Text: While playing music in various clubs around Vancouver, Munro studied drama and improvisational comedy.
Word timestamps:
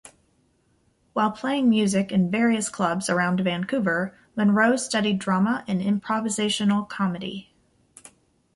While 1.13 1.29
playing 1.29 1.69
music 1.69 2.11
in 2.11 2.31
various 2.31 2.69
clubs 2.69 3.07
around 3.07 3.39
Vancouver, 3.41 4.17
Munro 4.35 4.75
studied 4.75 5.19
drama 5.19 5.63
and 5.67 5.79
improvisational 5.79 6.89
comedy. 6.89 7.51